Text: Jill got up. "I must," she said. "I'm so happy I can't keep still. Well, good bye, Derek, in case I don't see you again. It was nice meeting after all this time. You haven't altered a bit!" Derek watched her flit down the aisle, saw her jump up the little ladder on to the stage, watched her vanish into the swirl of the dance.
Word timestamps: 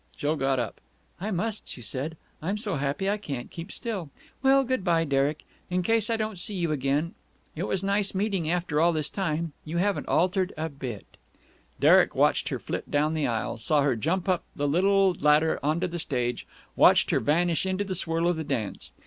Jill 0.17 0.35
got 0.35 0.57
up. 0.57 0.81
"I 1.19 1.29
must," 1.29 1.67
she 1.67 1.79
said. 1.83 2.17
"I'm 2.41 2.57
so 2.57 2.73
happy 2.77 3.07
I 3.07 3.17
can't 3.17 3.51
keep 3.51 3.71
still. 3.71 4.09
Well, 4.41 4.63
good 4.63 4.83
bye, 4.83 5.03
Derek, 5.03 5.45
in 5.69 5.83
case 5.83 6.09
I 6.09 6.17
don't 6.17 6.39
see 6.39 6.55
you 6.55 6.71
again. 6.71 7.13
It 7.55 7.67
was 7.67 7.83
nice 7.83 8.15
meeting 8.15 8.49
after 8.49 8.81
all 8.81 8.93
this 8.93 9.11
time. 9.11 9.53
You 9.63 9.77
haven't 9.77 10.07
altered 10.07 10.53
a 10.57 10.69
bit!" 10.69 11.05
Derek 11.79 12.15
watched 12.15 12.49
her 12.49 12.57
flit 12.57 12.89
down 12.89 13.13
the 13.13 13.27
aisle, 13.27 13.57
saw 13.57 13.83
her 13.83 13.95
jump 13.95 14.27
up 14.27 14.43
the 14.55 14.67
little 14.67 15.13
ladder 15.13 15.59
on 15.61 15.79
to 15.81 15.87
the 15.87 15.99
stage, 15.99 16.47
watched 16.75 17.11
her 17.11 17.19
vanish 17.19 17.67
into 17.67 17.83
the 17.83 17.93
swirl 17.93 18.27
of 18.27 18.37
the 18.37 18.43
dance. 18.43 18.89